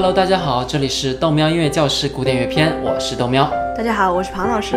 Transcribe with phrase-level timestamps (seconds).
[0.00, 3.50] Hello，大家好，这里是豆喵音乐教室古典乐篇，我是豆喵。
[3.76, 4.76] 大家好，我是庞老师。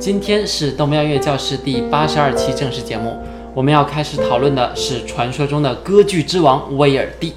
[0.00, 3.18] 今天是豆喵音乐教室第八十二期正式节目，
[3.52, 7.34] 我们要开始讨论的是传说中的歌剧之王威尔第。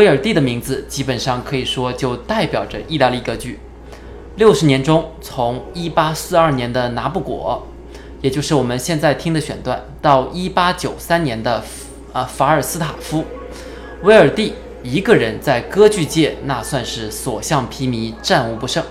[0.00, 3.60] 威尔第的名字基本上可以说就代表着意大利歌剧。
[4.36, 7.66] 六十年中，从一八四二年的拿布果，
[8.22, 11.62] 也就是我们现在听的选段，到一八九三年的
[12.14, 13.22] 啊法尔斯塔夫，
[14.02, 18.82] 威尔第一个人在歌剧界那算是所向披靡，战无不胜，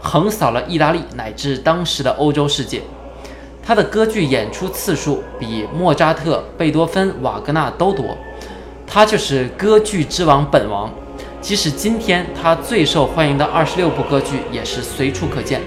[0.00, 2.80] 横扫了意大利乃至当时的欧洲世界。
[3.60, 8.16] 他的歌剧演出次数比莫扎特、贝多芬、瓦格纳都多。
[8.86, 10.92] 他就是歌剧之王本王，
[11.40, 15.60] 即使今天他最受欢迎的二十六部歌剧也是随处可见，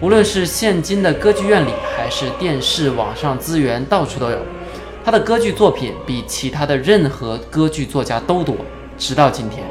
[0.00, 4.38] 无论是现今的歌剧院里，还是电视、网上资源，到处都有。
[5.04, 8.56] 他的歌剧作品比其他的任何歌剧作家都多，
[8.98, 9.62] 直到今天。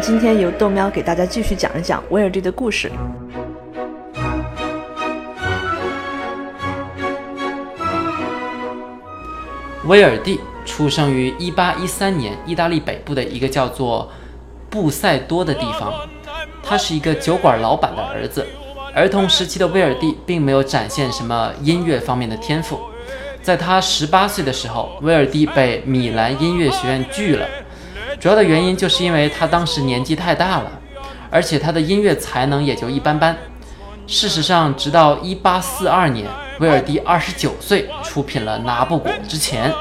[0.00, 2.90] 今天由豆喵给大家继续讲一讲威尔第的故事。
[9.86, 14.08] 威尔第出生于1813年意大利北部的一个叫做
[14.70, 15.92] 布塞多的地方，
[16.62, 18.46] 他是一个酒馆老板的儿子。
[18.94, 22.78] 儿童时期的威尔第并没有展现什么音乐方面的天赋，
[23.42, 27.46] 在他十八岁的时候，威尔第被米兰音乐学院拒了。
[28.20, 30.70] 主要的原因就是因为他当时年纪太大了，
[31.30, 33.36] 而且他的音乐才能也就一般般。
[34.08, 36.26] 事实上，直到1842年，
[36.58, 39.72] 威尔第29岁出品了《拿布果》之前，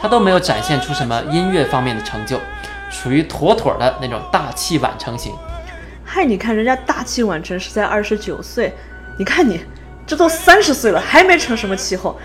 [0.00, 2.36] 他都没有展现出什么音乐方面的成就，
[2.90, 5.32] 属于妥妥的那种大器晚成型。
[6.04, 8.74] 嗨，你看人家大器晚成是在29岁，
[9.18, 9.60] 你看你
[10.06, 12.18] 这都三十岁了还没成什么气候。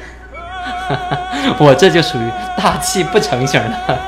[1.59, 3.99] 我这就属于大器不成型的。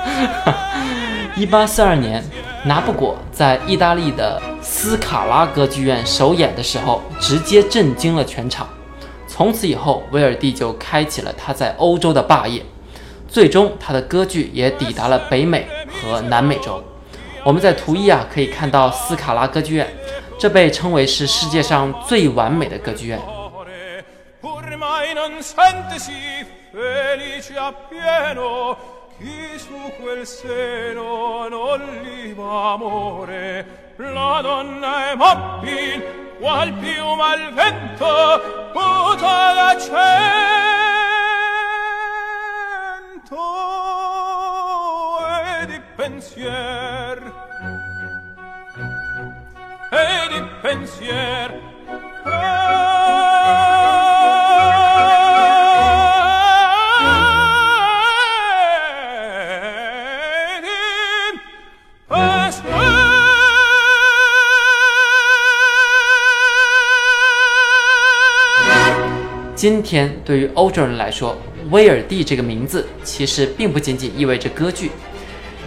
[1.36, 2.22] 一八四二年，
[2.66, 8.68] 拿布果在意大利的斯卡拉歌剧院首演的时候，直接震惊了全场。
[9.28, 12.62] 从此以后，威尔第就开启了他在欧洲的霸业。
[13.30, 16.84] 最终，他的歌剧也抵达了北美和南美洲。
[17.46, 19.88] 我们在图一啊可以看到斯卡拉歌剧院，
[20.38, 23.18] 这被称为是世界上最完美的歌剧院。
[29.18, 33.94] chi su quel seno non liba amore.
[33.98, 36.04] La donna è mobil
[36.40, 40.00] qual piuma al vento puta da cento.
[45.62, 47.34] E di pensier
[49.92, 51.71] e di pensier
[69.62, 71.38] 今天对于欧洲人来说，
[71.70, 74.90] 威尔第这个名字其实并不仅仅意味着歌剧。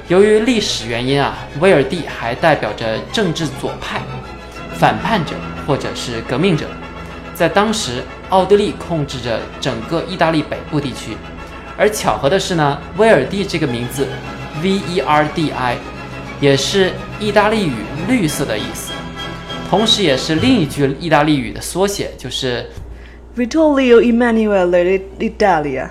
[0.08, 4.02] 由于历史原因啊，威尔第还代表着政治左派、
[4.73, 6.67] 反叛者或者是革命者。
[7.37, 11.17] 在当时，奥地利控制着整个意大利北部地区。
[11.79, 14.08] 而巧合的是呢，威尔第这个名字
[14.61, 15.76] V E R D I
[16.40, 16.90] 也是
[17.20, 17.75] 意大利语
[18.11, 18.90] “绿色”的意思，
[19.70, 22.69] 同时也是另一句意大利语的缩写，就是。
[23.36, 25.90] Vittorio Emanuele d'Italia，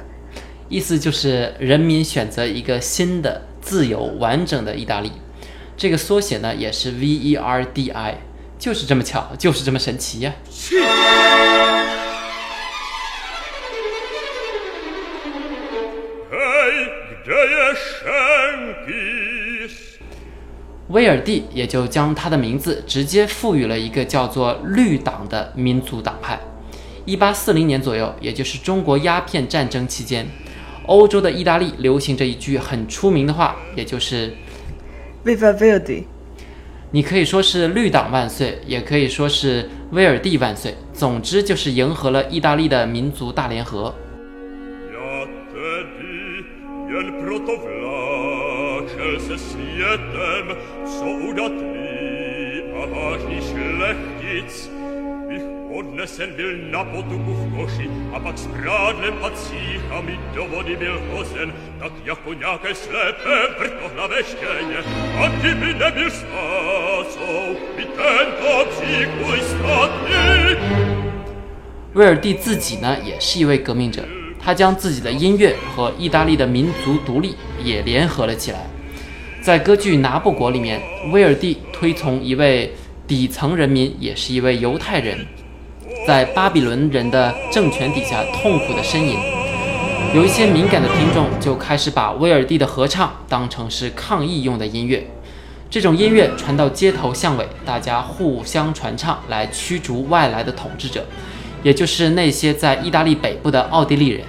[0.70, 5.12] 意思就是人民选择一个新的、自由、完整的意大利。
[5.76, 8.20] 这个缩写呢，也是 V E R D I，
[8.58, 10.34] 就是这么巧，就是这么神奇呀。
[20.88, 26.40] 威尔第也就将他的名字直接赋予了一个叫做绿党的民族党派。
[27.06, 30.26] 一八四零年左右，也就是中国鸦片战争期间，
[30.86, 34.34] 欧洲的意大利流行着一句很出名的话，也就是
[35.26, 36.04] Viva Verdi。
[36.92, 40.76] 你可以说是绿党万岁，也可以说是威尔第万岁。
[40.94, 43.94] 总之就是迎合了意大利的民族大联合。
[71.94, 74.04] 威尔第自己呢，也是一位革命者，
[74.40, 78.60] 他将自己的音乐和意大利的民族独立也联合了起来。
[79.42, 80.80] 在歌剧《拿破果》里面，
[81.12, 82.72] 威尔第推崇一位
[83.08, 85.18] 底层人民，也是一位犹太人，
[86.06, 89.18] 在巴比伦人的政权底下痛苦的呻吟。
[90.14, 95.08] 有一些敏感的听众就开始把威尔第的合唱当成是抗议用的音乐。
[95.70, 101.04] 这种音乐传到街头巷尾，大家互相传唱，来驱逐外来的统治者，
[101.64, 104.22] 也就是那些在意大利北部的奥地利人。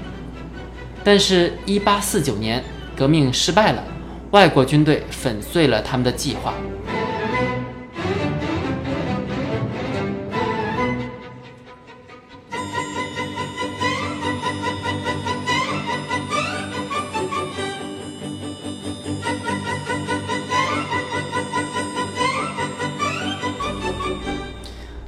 [1.03, 2.65] 但是，1849年
[2.97, 3.85] 革命失败了，
[4.31, 6.55] 外国军队粉碎了他们的计划。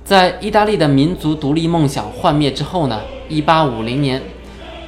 [0.06, 3.00] 在意大利的民族独立梦想幻灭之后呢？
[3.28, 4.22] 一八五零年，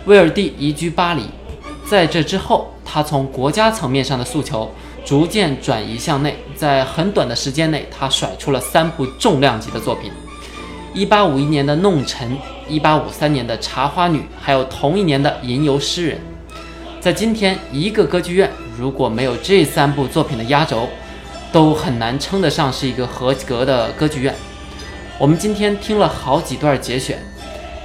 [0.05, 1.25] 威尔第移居巴黎。
[1.85, 4.73] 在这之后，他从国家层面上的诉求
[5.05, 6.37] 逐渐转移向内。
[6.55, 10.12] 在很短的时间内，他甩出了三部重量级的作品：
[10.94, 12.31] 一八五一年的《弄臣》，
[12.69, 16.17] 一八五三年的《茶花女》，还有同一年的《吟游诗人》。
[17.00, 18.49] 在今天，一个歌剧院
[18.79, 20.88] 如果没有这三部作品的压轴，
[21.50, 24.32] 都很难称得上是一个合格的歌剧院。
[25.20, 27.19] 我们今天听了好几段节选，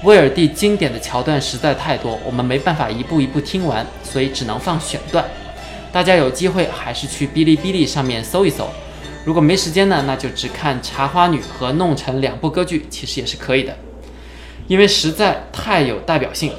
[0.03, 5.25] 威尔第经典的桥段实在太多，我们没办法一步一步听完，所以只能放选段。
[5.91, 8.69] 大家有机会还是去哔哩哔哩上面搜一搜。
[9.25, 13.75] 如果没时间呢，那就只看《茶花女》和《弄臣》两部歌剧，其实也是可以的，
[14.68, 16.53] 因为实在太有代表性，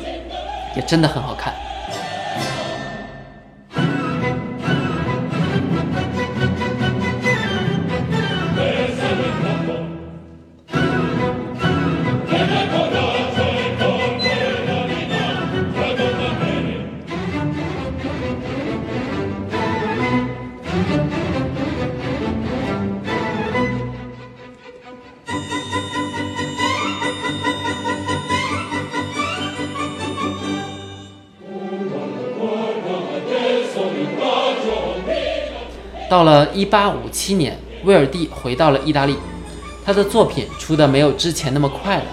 [0.74, 1.54] 也真的很好看。
[36.14, 39.16] 到了一八五七年，威尔第回到了意大利，
[39.84, 42.04] 他的作品出的没有之前那么快了，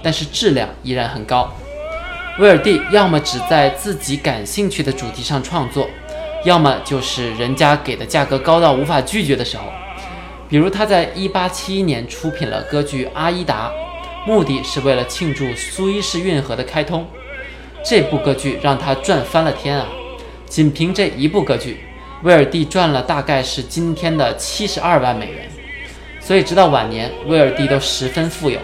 [0.00, 1.52] 但是质量依然很高。
[2.38, 5.90] 威尔第要么只在自己感兴趣的主题上创作，
[6.44, 9.64] 要么就是人家给的价格高到无法拒绝的时候。
[10.48, 13.68] 比如他在一八七一年出品了歌剧《阿依达》，
[14.28, 17.04] 目的是为了庆祝苏伊士运河的开通。
[17.84, 19.88] 这部歌剧让他赚翻了天啊！
[20.46, 21.80] 仅凭这一部歌剧。
[22.22, 25.48] 威尔第赚了大概是今天的七十二万美元，
[26.20, 28.60] 所以直到晚年，威尔第都十分富有。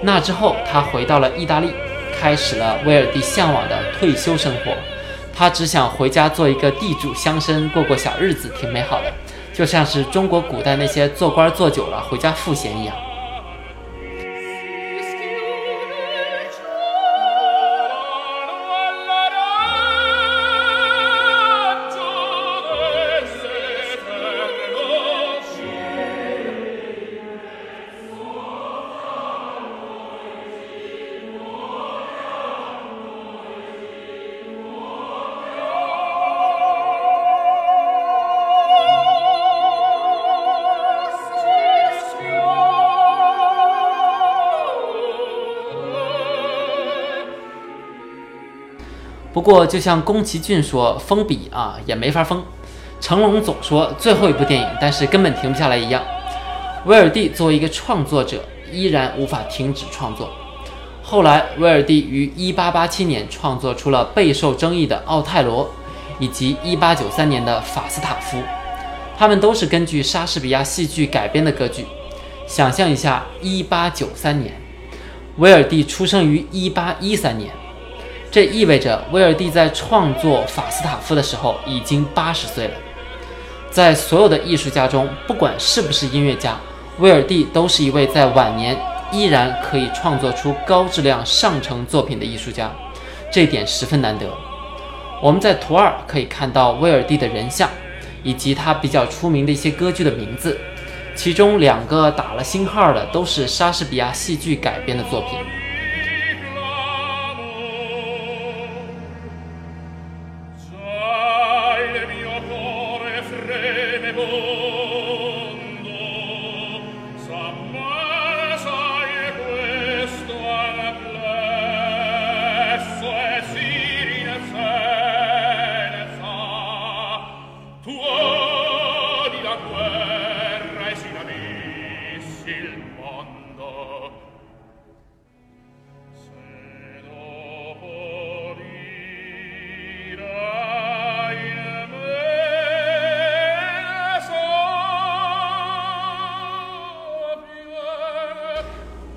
[0.00, 1.70] 那之后，他回到了意大利，
[2.18, 4.72] 开始了威尔第向往的退休生活。
[5.34, 9.12] 他只想回家做一个地主乡绅，过过小日子，挺美好的，
[9.52, 12.96] 就像是中国古代那些做官做久了回家赋闲一样。
[49.38, 52.42] 不过，就像宫崎骏说“封笔啊，也没法封”，
[53.00, 56.02] 成龙总说最后一部电影，但是根本停不下来一样。
[56.86, 58.42] 威尔第作为一个创作者，
[58.72, 60.28] 依然无法停止创作。
[61.04, 65.64] 后来，威尔第于1887年创作出了备受争议的《奥泰罗》，
[66.18, 68.38] 以及1893年的《法斯塔夫》。
[69.16, 71.86] 他们都是根据莎士比亚戏剧改编的歌剧。
[72.48, 74.60] 想象一下，一八九三年，
[75.36, 77.52] 威尔第出生于一八一三年，
[78.38, 82.74] 这意味着威尔第在创作《法斯塔夫》的时候已经八十岁了。
[83.68, 86.56] 在所有的艺术家中，不管是不是音乐家，
[87.00, 88.78] 威尔第都是一位在晚年
[89.10, 92.70] 依然可以创作出高质量上乘作品的艺术家，
[93.32, 94.26] 这一点十分难得。
[95.20, 97.68] 我们在图二可以看到威尔第的人像。
[98.22, 100.56] 以及他比较出名的一些歌剧的名字，
[101.16, 105.57] 其中两个打了星号的都是莎士比亚戏剧改编的作品。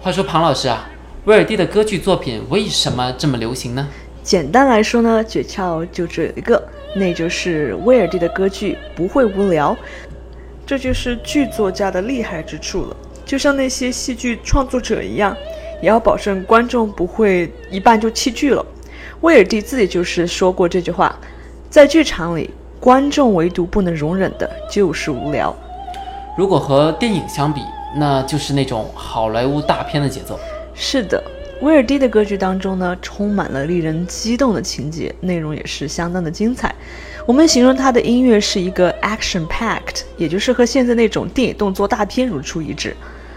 [0.03, 0.89] 话说庞老师啊，
[1.25, 3.88] 威尔第的歌剧作品为什么这么流行呢？
[4.24, 6.60] 简单来说呢，诀窍就只有一个，
[6.96, 9.77] 那就是威尔第的歌剧不会无聊，
[10.65, 12.98] 这就是剧作家的厉害之处了。
[13.27, 15.38] 就像那些戏剧创作者一样，
[15.84, 18.65] 也要保证观众不会一半就弃剧了。
[19.20, 21.15] 威尔第自己就是说过这句话，
[21.70, 25.55] 在剧场里，观众唯独不能容忍的就是无聊。
[26.36, 27.62] 如果和电影相比，
[27.95, 30.39] 那就是那种好莱坞大片的节奏。
[30.74, 31.21] 是的，
[31.62, 36.74] 威尔第的歌剧当中呢，充满了令人激动的情节，内容也是相当的精彩。
[37.27, 42.89] 我们形容他的音乐是一个 action packed，也就是和现在那种电影动作大片如出一辙。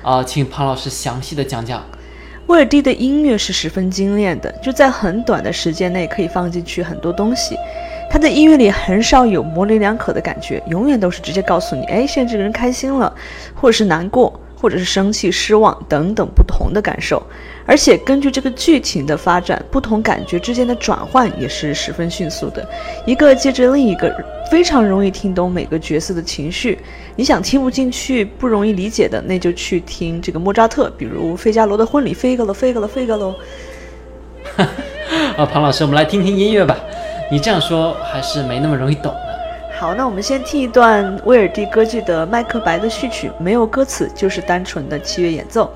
[0.03, 1.85] 啊，请庞老师详细的讲讲。
[2.47, 7.57] 威尔第的音乐是十分精炼的，就在很短的时间内可以放进去很多东西。
[8.11, 13.13] 他的音乐里很少有模棱两可的感觉，永远都是直接告诉你，哎，现在这个人开心了，
[13.55, 14.39] 或者是难过。
[14.65, 17.23] 或者是生气、失望等等不同的感受，
[17.67, 22.67] 而且根据这个剧情的发展，不同感觉之间的转换也是十分迅速的，
[23.05, 24.11] 一个接着另一个，
[24.51, 26.79] 非常容易听懂每个角色的情绪。
[27.15, 33.35] 你想听不进去、不容易理解的，那就去听这个莫扎特，比如《费加罗的婚礼》，飞个了，飞个了，飞个喽。
[35.37, 36.75] 啊，庞老师，我们来听听音乐吧。
[37.31, 39.15] 你这样说还是没那么容易懂。
[39.77, 45.69] 好，那我们先听一段威尔第歌剧的《麦克白》的序曲，没有歌词，就是单纯的器乐演奏。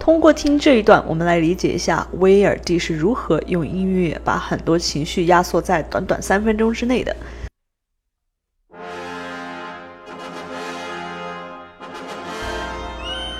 [0.00, 7.14] 通过听这一段，我们来理解一下威尔第是如何用音乐把很多情绪压缩在短短三分钟之内的。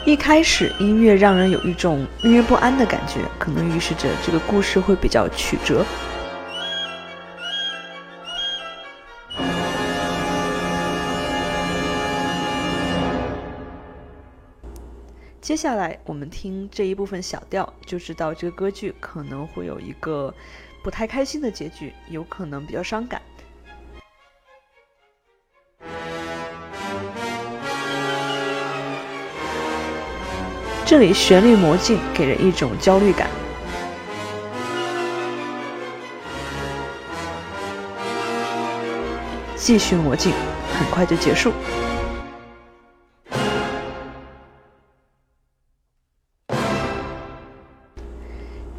[0.05, 5.83] 一开始，音乐让人有一种令人不安的感觉，可能预示着这个故事会比较曲折。
[15.43, 20.33] 接下来我们听这一部分小调，就知道这个歌剧可能会有一个
[20.85, 23.21] 不太开心的结局，有可能比较伤感。
[30.87, 33.29] 这里旋律魔镜给人一种焦虑感，
[39.57, 40.33] 继续魔镜，
[40.79, 41.53] 很快就结束。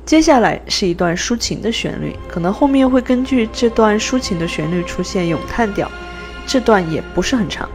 [0.06, 5.90] 接下来是一段抒情的旋律，可能后面会根据这段抒情的旋律出现咏叹调，
[6.46, 7.70] 这段也不是很长。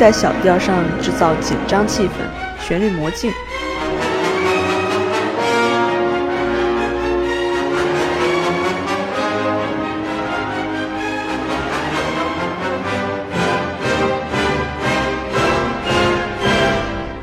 [0.00, 2.10] 在小调上制造紧张气氛，
[2.58, 3.30] 旋律魔镜，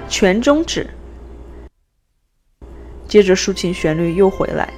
[0.08, 0.88] 全终止，
[3.08, 4.72] 接着抒情旋律又回来。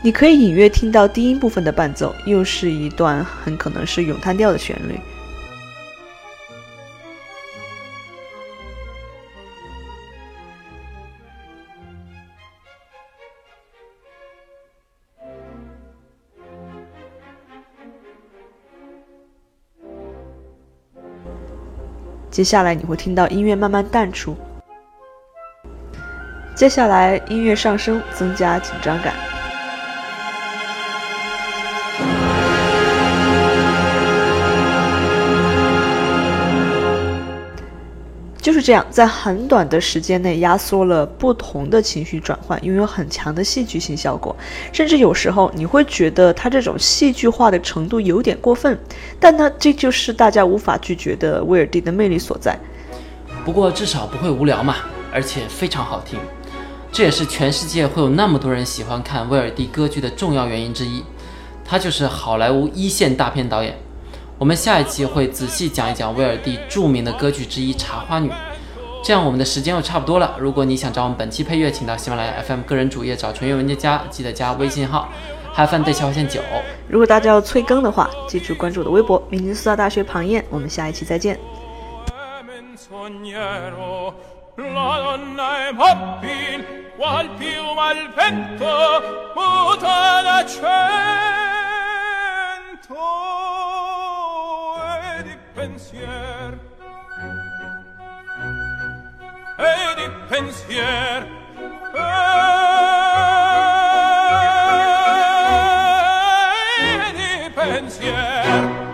[0.00, 4.98] 你可以隐约听到低音部分的伴奏又是一段很可能是咏叹调的旋律。
[22.30, 24.36] 接下来你会听到音乐慢慢淡出。
[26.54, 29.27] 接下来音乐上升增加紧张感。
[38.68, 44.36] 这样，在很短的时间内压缩了不同的情绪转换，拥有很强的戏剧性效果。
[44.74, 48.78] 甚至有时候你会觉得它这种戏剧化的程度有点过分，
[49.18, 52.58] 但呢，这就是大家无法拒绝的威尔第的魅力所在。
[53.42, 54.76] 不过至少不会无聊嘛，
[55.10, 56.18] 而且非常好听。
[56.92, 61.02] 这也是全世界会有那么多人喜欢看威尔第歌剧的重要原因之一。
[61.64, 63.74] 他就是好莱坞一线大片导演。
[64.36, 68.28] 我们下一期会仔细讲一讲威尔第著名的歌剧之一《茶花女》。
[69.02, 70.34] 这样我们的时间又差不多了。
[70.38, 75.08] 如果你想找我们本期配乐，请到喜马拉雅 FM 个人主页找纯音文件夹，记得加微信号
[75.56, 76.42] “have fun 小线九”。
[76.88, 80.44] 如果大家要催更的话，记住关注我的微博“明尼苏达大学庞燕”。
[80.50, 81.38] 我们下一期再见。
[99.58, 101.26] e di pensier.
[107.02, 108.86] E di pensier.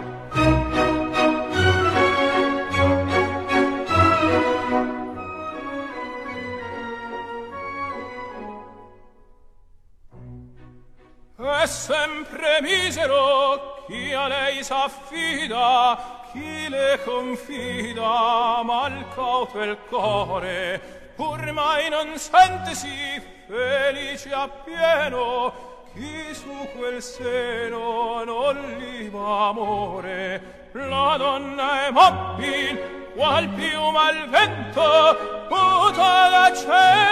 [11.37, 20.81] E sempre misero chi a lei s'affida chi le confida mal cauto il core
[21.15, 25.53] pur mai non sente si felice appieno
[25.95, 35.47] chi su quel seno non liva amore la donna è mobil qual piuma al vento
[35.49, 37.05] muta da cento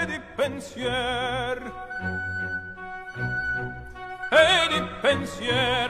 [0.00, 1.07] e di pensier
[5.40, 5.87] Yeah.